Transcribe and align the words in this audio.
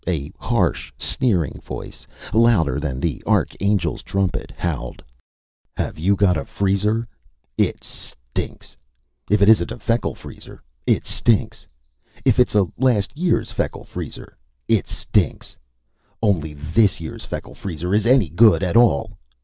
A 0.07 0.31
harsh, 0.39 0.91
sneering 0.97 1.61
voice, 1.63 2.07
louder 2.33 2.79
than 2.79 2.99
the 2.99 3.21
arch 3.27 3.55
angel's 3.61 4.01
trumpet, 4.01 4.49
howled: 4.57 5.03
"Have 5.77 5.99
you 5.99 6.15
got 6.15 6.37
a 6.37 6.43
freezer? 6.43 7.07
It 7.55 7.83
stinks! 7.83 8.75
If 9.29 9.43
it 9.43 9.47
isn't 9.49 9.69
a 9.69 9.77
Feckle 9.77 10.15
Freezer, 10.15 10.59
it 10.87 11.05
stinks! 11.05 11.67
If 12.25 12.39
it's 12.39 12.55
a 12.55 12.65
last 12.79 13.15
year's 13.15 13.51
Feckle 13.51 13.85
Freezer, 13.85 14.35
it 14.67 14.87
stinks! 14.87 15.55
Only 16.23 16.55
this 16.55 16.99
year's 16.99 17.25
Feckle 17.25 17.53
Freezer 17.53 17.93
is 17.93 18.07
any 18.07 18.29
good 18.29 18.63
at 18.63 18.75
all! 18.75 19.19